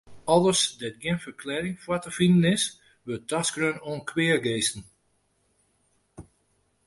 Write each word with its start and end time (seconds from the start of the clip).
Alles 0.33 0.61
dêr't 0.79 0.99
gjin 1.01 1.21
ferklearring 1.25 1.77
foar 1.83 2.01
te 2.01 2.11
finen 2.17 2.45
is, 2.55 2.63
wurdt 3.05 3.27
taskreaun 3.29 3.81
oan 3.89 4.01
kweageasten. 4.09 4.83